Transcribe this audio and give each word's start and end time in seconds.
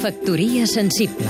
Factoria 0.00 0.64
sensible 0.64 1.28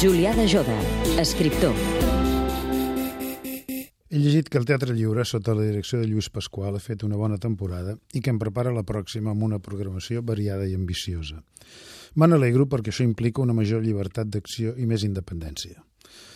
Julià 0.00 0.32
de 0.32 0.46
Joda, 0.48 0.76
escriptor 1.20 1.76
He 4.08 4.22
llegit 4.22 4.48
que 4.48 4.56
el 4.56 4.64
Teatre 4.64 4.96
Lliure, 4.96 5.26
sota 5.28 5.52
la 5.52 5.66
direcció 5.68 6.00
de 6.00 6.08
Lluís 6.08 6.30
Pasqual, 6.32 6.78
ha 6.78 6.80
fet 6.80 7.04
una 7.04 7.20
bona 7.20 7.36
temporada 7.36 7.98
i 8.16 8.24
que 8.24 8.32
em 8.32 8.40
prepara 8.40 8.72
la 8.72 8.86
pròxima 8.88 9.34
amb 9.34 9.44
una 9.44 9.60
programació 9.60 10.24
variada 10.24 10.64
i 10.64 10.72
ambiciosa. 10.72 11.42
Me 12.16 12.30
n'alegro 12.30 12.64
perquè 12.64 12.88
això 12.88 13.04
implica 13.04 13.44
una 13.44 13.52
major 13.52 13.84
llibertat 13.84 14.32
d'acció 14.32 14.72
i 14.80 14.88
més 14.88 15.04
independència. 15.04 15.84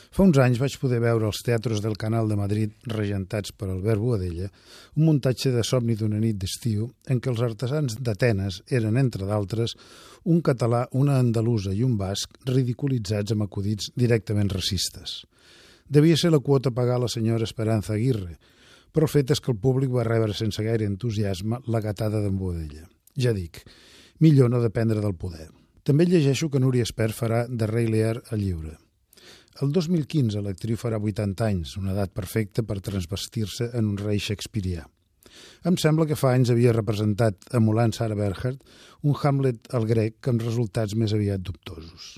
Fa 0.09 0.25
uns 0.25 0.38
anys 0.40 0.59
vaig 0.61 0.75
poder 0.80 0.98
veure 1.04 1.29
als 1.29 1.43
teatres 1.45 1.82
del 1.84 1.96
Canal 2.00 2.30
de 2.30 2.36
Madrid, 2.38 2.72
regentats 2.88 3.52
per 3.52 3.68
Albert 3.68 4.00
Boadella, 4.00 4.48
un 4.96 5.04
muntatge 5.04 5.52
de 5.52 5.64
somni 5.66 5.96
d'una 6.00 6.20
nit 6.22 6.38
d'estiu 6.40 6.89
en 7.12 7.21
què 7.21 7.30
els 7.32 7.43
artesans 7.44 7.99
d'Atenes 8.00 8.63
eren, 8.72 8.96
entre 8.96 9.29
d'altres, 9.29 9.76
un 10.25 10.40
català, 10.40 10.86
una 10.93 11.18
andalusa 11.21 11.75
i 11.76 11.85
un 11.85 11.99
basc 12.00 12.40
ridiculitzats 12.49 13.36
amb 13.36 13.44
acudits 13.44 13.93
directament 13.96 14.49
racistes. 14.54 15.21
Devia 15.89 16.16
ser 16.16 16.32
la 16.32 16.40
quota 16.40 16.72
a 16.72 16.77
pagar 16.77 16.99
la 17.00 17.13
senyora 17.13 17.44
Esperanza 17.44 17.94
Aguirre, 17.94 18.38
però 18.93 19.04
el 19.04 19.13
fet 19.13 19.36
és 19.36 19.44
que 19.44 19.52
el 19.52 19.61
públic 19.61 19.93
va 19.93 20.08
rebre 20.08 20.35
sense 20.36 20.64
gaire 20.64 20.88
entusiasme 20.88 21.61
la 21.68 21.85
gatada 21.85 22.25
d'en 22.25 22.40
Boadella. 22.40 22.88
Ja 23.16 23.36
dic, 23.36 23.61
millor 24.25 24.50
no 24.50 24.64
dependre 24.64 25.04
del 25.04 25.16
poder. 25.21 25.50
També 25.85 26.08
llegeixo 26.08 26.49
que 26.49 26.61
Núria 26.61 26.85
Espert 26.88 27.16
farà 27.16 27.46
de 27.49 27.68
Rei 27.68 27.88
Lear 27.93 28.18
a 28.29 28.36
lliure. 28.36 28.77
El 29.58 29.72
2015 29.75 30.39
l'actriu 30.44 30.79
farà 30.79 31.00
80 31.03 31.46
anys, 31.48 31.72
una 31.80 31.90
edat 31.90 32.12
perfecta 32.14 32.62
per 32.62 32.78
transvestir-se 32.89 33.72
en 33.78 33.89
un 33.91 33.97
rei 33.98 34.20
shakespearià. 34.22 34.84
Em 35.66 35.75
sembla 35.83 36.06
que 36.06 36.19
fa 36.19 36.30
anys 36.36 36.53
havia 36.55 36.75
representat, 36.77 37.48
emulant 37.58 37.91
Sarah 37.97 38.16
Bernhardt, 38.19 38.62
un 39.02 39.16
Hamlet 39.18 39.66
al 39.74 39.86
grec 39.91 40.30
amb 40.30 40.44
resultats 40.46 40.94
més 40.94 41.14
aviat 41.16 41.42
dubtosos. 41.42 42.14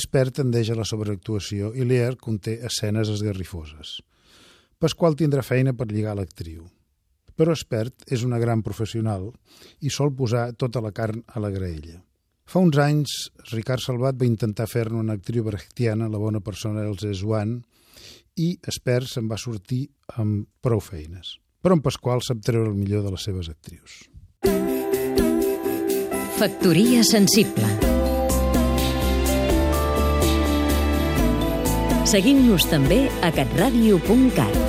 Espert 0.00 0.34
tendeix 0.40 0.72
a 0.74 0.76
la 0.80 0.88
sobreactuació 0.88 1.70
i 1.78 1.86
Lear 1.86 2.18
conté 2.20 2.58
escenes 2.66 3.14
esgarrifoses. 3.14 3.94
Pasqual 4.82 5.14
tindrà 5.16 5.46
feina 5.46 5.72
per 5.78 5.88
lligar 5.92 6.16
l'actriu. 6.18 6.66
Però 7.38 7.54
Espert 7.54 8.02
és 8.10 8.26
una 8.26 8.42
gran 8.42 8.66
professional 8.66 9.30
i 9.78 9.94
sol 9.94 10.10
posar 10.10 10.50
tota 10.58 10.82
la 10.82 10.90
carn 10.92 11.22
a 11.22 11.40
la 11.40 11.54
graella. 11.54 12.02
Fa 12.48 12.62
uns 12.64 12.78
anys, 12.80 13.10
Ricard 13.50 13.84
Salvat 13.84 14.16
va 14.16 14.24
intentar 14.24 14.64
fer-ne 14.70 14.96
una 14.96 15.18
actriu 15.18 15.44
brechtiana, 15.44 16.08
la 16.08 16.20
bona 16.20 16.40
persona 16.40 16.86
Els 16.88 17.04
Eswan, 17.04 17.58
i 18.40 18.54
Espert 18.72 19.10
se'n 19.10 19.28
va 19.28 19.36
sortir 19.36 19.82
amb 20.16 20.46
prou 20.64 20.80
feines. 20.80 21.34
Però 21.60 21.76
en 21.76 21.82
Pasqual 21.84 22.24
sap 22.24 22.40
treure 22.46 22.70
el 22.70 22.78
millor 22.78 23.04
de 23.04 23.12
les 23.12 23.28
seves 23.28 23.50
actrius. 23.52 24.00
Factoria 26.38 27.02
sensible 27.04 27.68
Seguim-nos 32.08 32.64
també 32.70 33.02
a 33.20 33.28
catradio.cat 33.34 34.67